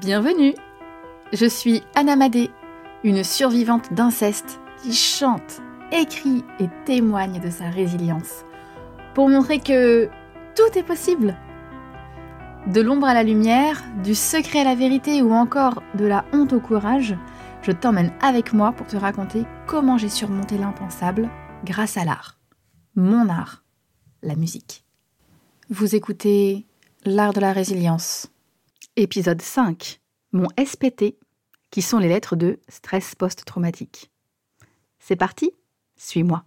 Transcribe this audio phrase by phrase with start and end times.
[0.00, 0.54] Bienvenue
[1.32, 2.50] Je suis Anna Madé,
[3.04, 5.60] une survivante d'inceste qui chante,
[5.92, 8.44] écrit et témoigne de sa résilience
[9.14, 10.08] pour montrer que
[10.56, 11.36] tout est possible.
[12.66, 16.54] De l'ombre à la lumière, du secret à la vérité ou encore de la honte
[16.54, 17.14] au courage,
[17.60, 21.28] je t'emmène avec moi pour te raconter comment j'ai surmonté l'impensable
[21.64, 22.38] grâce à l'art.
[22.96, 23.62] Mon art,
[24.22, 24.84] la musique.
[25.68, 26.66] Vous écoutez
[27.04, 28.31] L'art de la résilience.
[28.96, 30.02] Épisode 5.
[30.32, 31.16] Mon SPT,
[31.70, 34.12] qui sont les lettres de stress post-traumatique.
[34.98, 35.50] C'est parti
[35.96, 36.44] Suis-moi.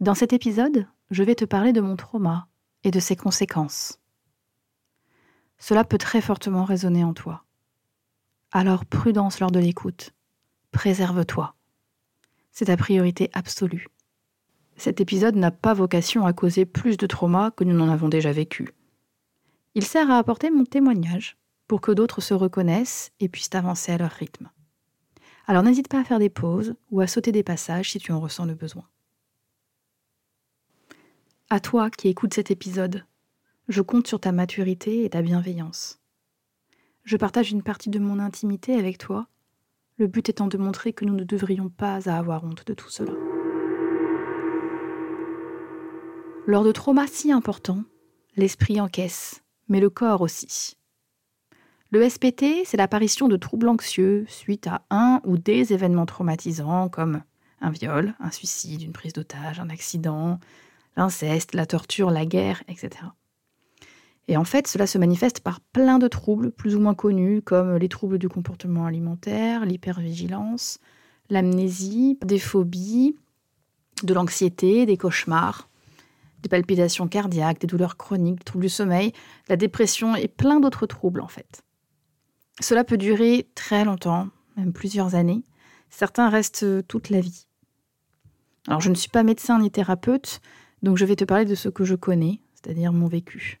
[0.00, 2.48] Dans cet épisode, je vais te parler de mon trauma
[2.84, 4.00] et de ses conséquences.
[5.58, 7.44] Cela peut très fortement résonner en toi.
[8.50, 10.12] Alors prudence lors de l'écoute.
[10.70, 11.54] Préserve-toi.
[12.50, 13.88] C'est ta priorité absolue.
[14.78, 18.32] Cet épisode n'a pas vocation à causer plus de trauma que nous n'en avons déjà
[18.32, 18.74] vécu.
[19.74, 23.98] Il sert à apporter mon témoignage pour que d'autres se reconnaissent et puissent avancer à
[23.98, 24.50] leur rythme.
[25.46, 28.20] Alors n'hésite pas à faire des pauses ou à sauter des passages si tu en
[28.20, 28.88] ressens le besoin.
[31.50, 33.04] À toi qui écoutes cet épisode,
[33.68, 36.00] je compte sur ta maturité et ta bienveillance.
[37.02, 39.26] Je partage une partie de mon intimité avec toi,
[39.98, 43.12] le but étant de montrer que nous ne devrions pas avoir honte de tout cela.
[46.46, 47.84] Lors de traumas si importants,
[48.36, 50.76] l'esprit encaisse, mais le corps aussi.
[51.90, 57.22] Le SPT, c'est l'apparition de troubles anxieux suite à un ou des événements traumatisants comme
[57.60, 60.40] un viol, un suicide, une prise d'otage, un accident,
[60.96, 62.90] l'inceste, la torture, la guerre, etc.
[64.26, 67.76] Et en fait, cela se manifeste par plein de troubles plus ou moins connus, comme
[67.76, 70.78] les troubles du comportement alimentaire, l'hypervigilance,
[71.28, 73.16] l'amnésie, des phobies,
[74.02, 75.68] de l'anxiété, des cauchemars,
[76.44, 79.12] des palpitations cardiaques, des douleurs chroniques, des troubles du sommeil,
[79.48, 81.64] la dépression et plein d'autres troubles en fait.
[82.60, 85.42] Cela peut durer très longtemps, même plusieurs années.
[85.90, 87.46] Certains restent toute la vie.
[88.68, 90.40] Alors je ne suis pas médecin ni thérapeute,
[90.82, 93.60] donc je vais te parler de ce que je connais, c'est-à-dire mon vécu.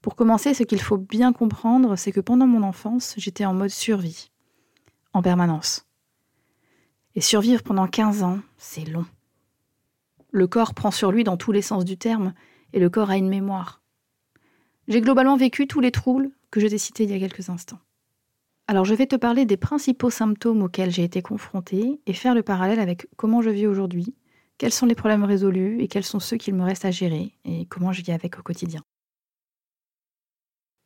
[0.00, 3.70] Pour commencer, ce qu'il faut bien comprendre, c'est que pendant mon enfance, j'étais en mode
[3.70, 4.30] survie,
[5.12, 5.86] en permanence.
[7.16, 9.06] Et survivre pendant 15 ans, c'est long.
[10.36, 12.34] Le corps prend sur lui dans tous les sens du terme,
[12.74, 13.80] et le corps a une mémoire.
[14.86, 17.78] J'ai globalement vécu tous les troubles que je t'ai cités il y a quelques instants.
[18.66, 22.42] Alors je vais te parler des principaux symptômes auxquels j'ai été confrontée et faire le
[22.42, 24.14] parallèle avec comment je vis aujourd'hui
[24.58, 27.64] quels sont les problèmes résolus et quels sont ceux qu'il me reste à gérer et
[27.64, 28.82] comment je vis avec au quotidien.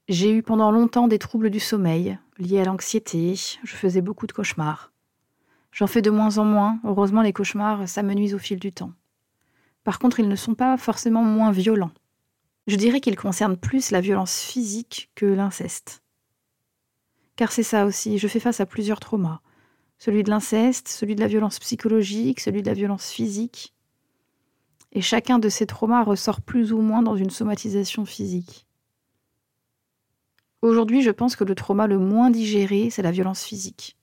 [0.09, 4.33] J'ai eu pendant longtemps des troubles du sommeil liés à l'anxiété, je faisais beaucoup de
[4.33, 4.93] cauchemars.
[5.73, 8.93] J'en fais de moins en moins, heureusement les cauchemars s'amenuisent au fil du temps.
[9.85, 11.93] Par contre, ils ne sont pas forcément moins violents.
[12.67, 16.03] Je dirais qu'ils concernent plus la violence physique que l'inceste.
[17.37, 19.41] Car c'est ça aussi, je fais face à plusieurs traumas
[20.01, 23.75] celui de l'inceste, celui de la violence psychologique, celui de la violence physique.
[24.93, 28.67] Et chacun de ces traumas ressort plus ou moins dans une somatisation physique.
[30.63, 33.99] Aujourd'hui, je pense que le trauma le moins digéré, c'est la violence physique.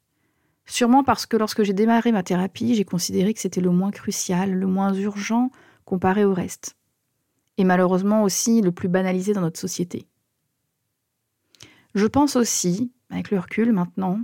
[0.68, 4.52] Sûrement parce que lorsque j'ai démarré ma thérapie, j'ai considéré que c'était le moins crucial,
[4.52, 5.50] le moins urgent
[5.88, 6.76] comparé au reste.
[7.58, 10.06] Et malheureusement aussi le plus banalisé dans notre société.
[11.96, 14.20] Je pense aussi, avec le recul maintenant,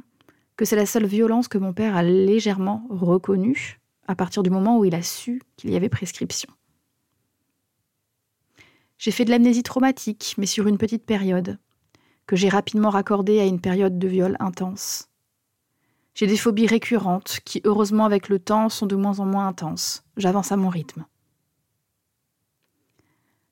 [0.57, 4.77] que c'est la seule violence que mon père a légèrement reconnue à partir du moment
[4.77, 6.51] où il a su qu'il y avait prescription.
[8.97, 11.57] J'ai fait de l'amnésie traumatique, mais sur une petite période,
[12.27, 15.07] que j'ai rapidement raccordée à une période de viol intense.
[16.13, 20.03] J'ai des phobies récurrentes qui, heureusement avec le temps, sont de moins en moins intenses.
[20.17, 21.05] J'avance à mon rythme.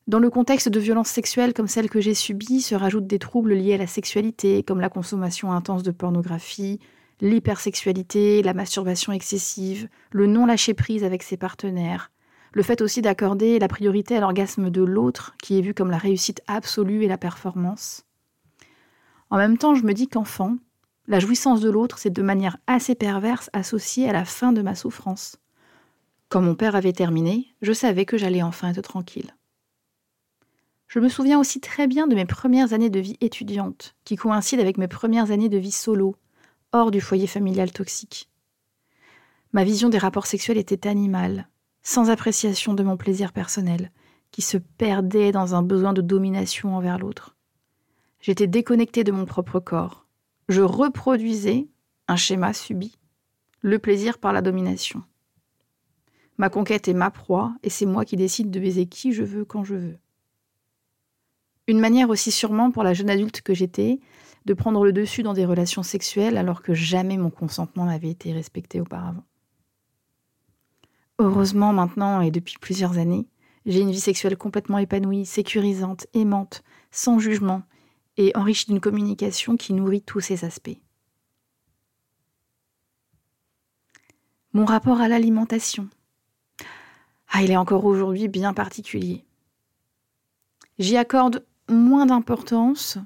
[0.08, 3.54] Dans le contexte de violences sexuelles comme celles que j'ai subies, se rajoutent des troubles
[3.54, 6.80] liés à la sexualité, comme la consommation intense de pornographie,
[7.22, 12.12] l'hypersexualité, la masturbation excessive, le non-lâcher-prise avec ses partenaires,
[12.54, 15.98] le fait aussi d'accorder la priorité à l'orgasme de l'autre, qui est vu comme la
[15.98, 18.04] réussite absolue et la performance.
[19.30, 20.58] En même temps, je me dis qu'enfant,
[21.08, 24.76] la jouissance de l'autre, c'est de manière assez perverse associée à la fin de ma
[24.76, 25.38] souffrance.
[26.28, 29.34] Quand mon père avait terminé, je savais que j'allais enfin être tranquille.
[30.92, 34.62] Je me souviens aussi très bien de mes premières années de vie étudiante, qui coïncident
[34.62, 36.18] avec mes premières années de vie solo,
[36.74, 38.30] hors du foyer familial toxique.
[39.54, 41.48] Ma vision des rapports sexuels était animale,
[41.82, 43.90] sans appréciation de mon plaisir personnel,
[44.32, 47.38] qui se perdait dans un besoin de domination envers l'autre.
[48.20, 50.06] J'étais déconnectée de mon propre corps.
[50.50, 51.70] Je reproduisais
[52.10, 52.98] un schéma subi,
[53.62, 55.02] le plaisir par la domination.
[56.38, 59.46] Ma conquête est ma proie, et c'est moi qui décide de baiser qui je veux
[59.46, 59.98] quand je veux.
[61.68, 64.00] Une manière aussi sûrement pour la jeune adulte que j'étais
[64.46, 68.34] de prendre le dessus dans des relations sexuelles alors que jamais mon consentement n'avait été
[68.34, 69.24] respecté auparavant.
[71.20, 73.28] Heureusement maintenant et depuis plusieurs années,
[73.66, 77.62] j'ai une vie sexuelle complètement épanouie, sécurisante, aimante, sans jugement
[78.18, 80.80] et enrichie d'une communication qui nourrit tous ces aspects.
[84.54, 85.88] Mon rapport à l'alimentation.
[87.30, 89.24] Ah, il est encore aujourd'hui bien particulier.
[90.80, 92.98] J'y accorde moins d'importance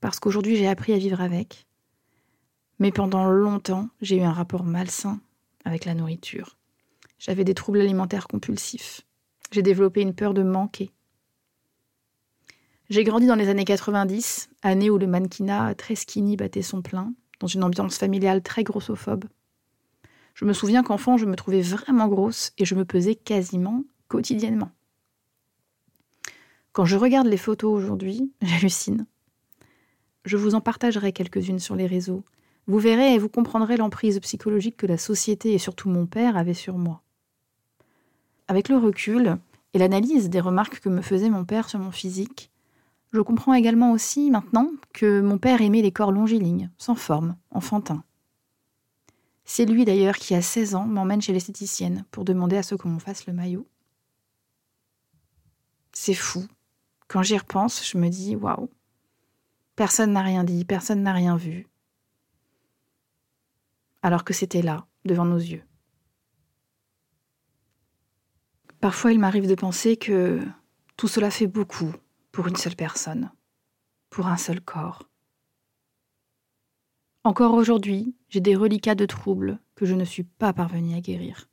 [0.00, 1.66] parce qu'aujourd'hui j'ai appris à vivre avec.
[2.78, 5.20] Mais pendant longtemps, j'ai eu un rapport malsain
[5.64, 6.56] avec la nourriture.
[7.18, 9.02] J'avais des troubles alimentaires compulsifs.
[9.50, 10.92] J'ai développé une peur de manquer.
[12.90, 17.12] J'ai grandi dans les années 90, année où le mannequinat très skinny battait son plein,
[17.40, 19.24] dans une ambiance familiale très grossophobe.
[20.34, 24.70] Je me souviens qu'enfant, je me trouvais vraiment grosse et je me pesais quasiment quotidiennement.
[26.78, 29.04] Quand je regarde les photos aujourd'hui, j'hallucine.
[30.24, 32.22] Je vous en partagerai quelques-unes sur les réseaux.
[32.68, 36.54] Vous verrez et vous comprendrez l'emprise psychologique que la société et surtout mon père avaient
[36.54, 37.02] sur moi.
[38.46, 39.38] Avec le recul
[39.74, 42.52] et l'analyse des remarques que me faisait mon père sur mon physique,
[43.12, 48.04] je comprends également aussi maintenant que mon père aimait les corps longilignes, sans forme, enfantins.
[49.44, 53.00] C'est lui d'ailleurs qui, à 16 ans, m'emmène chez l'esthéticienne pour demander à ce qu'on
[53.00, 53.66] fasse le maillot.
[55.92, 56.46] C'est fou.
[57.08, 58.70] Quand j'y repense, je me dis waouh.
[59.74, 61.66] Personne n'a rien dit, personne n'a rien vu.
[64.02, 65.62] Alors que c'était là, devant nos yeux.
[68.80, 70.40] Parfois, il m'arrive de penser que
[70.96, 71.92] tout cela fait beaucoup
[72.30, 73.32] pour une seule personne,
[74.10, 75.08] pour un seul corps.
[77.24, 81.48] Encore aujourd'hui, j'ai des reliquats de troubles que je ne suis pas parvenue à guérir.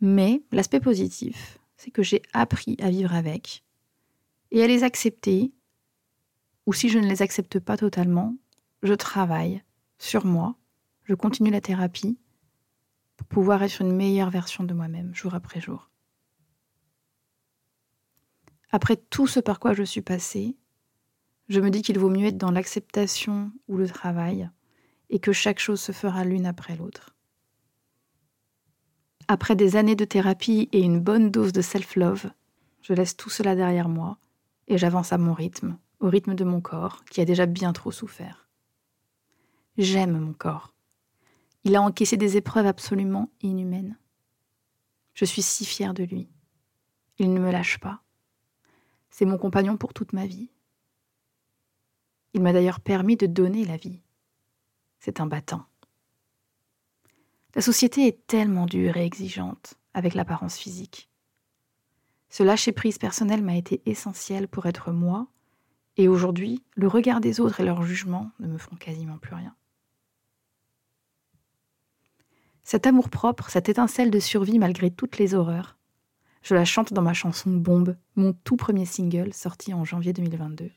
[0.00, 3.62] Mais l'aspect positif, c'est que j'ai appris à vivre avec
[4.52, 5.50] et à les accepter,
[6.66, 8.36] ou si je ne les accepte pas totalement,
[8.82, 9.64] je travaille
[9.98, 10.56] sur moi,
[11.04, 12.18] je continue la thérapie
[13.16, 15.90] pour pouvoir être une meilleure version de moi-même jour après jour.
[18.70, 20.56] Après tout ce par quoi je suis passée,
[21.48, 24.50] je me dis qu'il vaut mieux être dans l'acceptation ou le travail,
[25.08, 27.16] et que chaque chose se fera l'une après l'autre.
[29.28, 32.30] Après des années de thérapie et une bonne dose de self-love,
[32.82, 34.18] je laisse tout cela derrière moi
[34.72, 37.92] et j'avance à mon rythme, au rythme de mon corps qui a déjà bien trop
[37.92, 38.48] souffert.
[39.76, 40.74] J'aime mon corps.
[41.64, 43.98] Il a encaissé des épreuves absolument inhumaines.
[45.14, 46.28] Je suis si fière de lui.
[47.18, 48.02] Il ne me lâche pas.
[49.10, 50.48] C'est mon compagnon pour toute ma vie.
[52.32, 54.00] Il m'a d'ailleurs permis de donner la vie.
[55.00, 55.66] C'est un battant.
[57.54, 61.10] La société est tellement dure et exigeante avec l'apparence physique.
[62.32, 65.26] Ce lâcher-prise personnel m'a été essentiel pour être moi,
[65.98, 69.54] et aujourd'hui, le regard des autres et leur jugement ne me font quasiment plus rien.
[72.62, 75.76] Cet amour-propre, cette étincelle de survie malgré toutes les horreurs,
[76.40, 80.70] je la chante dans ma chanson Bombe, mon tout premier single sorti en janvier 2022.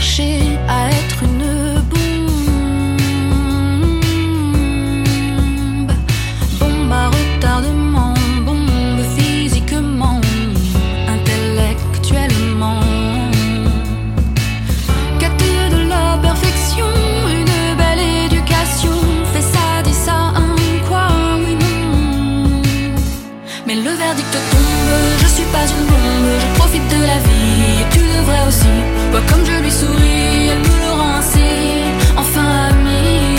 [0.00, 2.30] À être une bombe.
[6.60, 8.14] Bombe à retardement,
[8.44, 10.20] bombe physiquement,
[11.08, 12.80] intellectuellement.
[15.18, 16.86] Quête de la perfection,
[17.28, 18.96] une belle éducation.
[19.32, 20.54] Fais ça, dis ça, un
[20.88, 21.08] quoi,
[21.44, 22.62] oui, non.
[23.66, 27.37] Mais le verdict tombe, je suis pas une bombe, je profite de la vie,
[28.48, 28.66] aussi
[29.28, 31.50] comme je lui souris, elle me le rend ainsi,
[32.16, 33.36] enfin ami.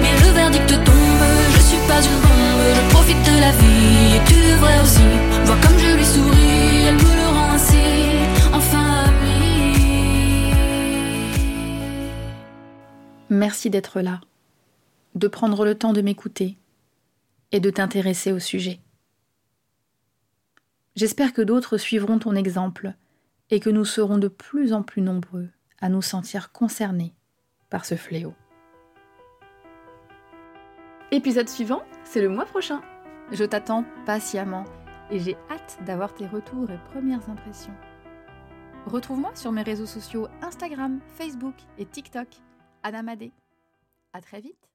[0.00, 4.22] Mais le verdict tombe, je suis pas une bombe, je profite de la vie, et
[4.26, 5.08] tu devrais aussi.
[5.44, 7.86] Vois comme je lui souris, elle me le rend ainsi,
[8.52, 10.54] enfin ami.
[13.30, 14.20] Merci d'être là,
[15.14, 16.56] de prendre le temps de m'écouter
[17.50, 18.80] et de t'intéresser au sujet.
[20.94, 22.94] J'espère que d'autres suivront ton exemple
[23.52, 27.14] et que nous serons de plus en plus nombreux à nous sentir concernés
[27.68, 28.34] par ce fléau.
[31.10, 32.80] Épisode suivant, c'est le mois prochain.
[33.30, 34.64] Je t'attends patiemment
[35.10, 37.74] et j'ai hâte d'avoir tes retours et premières impressions.
[38.86, 42.28] Retrouve-moi sur mes réseaux sociaux Instagram, Facebook et TikTok.
[42.82, 43.32] Anna Madé.
[44.14, 44.71] À très vite.